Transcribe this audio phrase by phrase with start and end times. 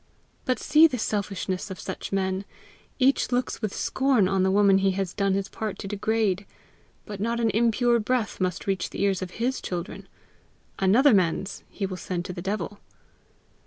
[0.45, 2.43] But see the selfishness of such men:
[2.97, 6.47] each looks with scorn on the woman he has done his part to degrade,
[7.05, 10.07] but not an impure breath must reach the ears of HIS children!
[10.79, 12.79] Another man's he will send to the devil!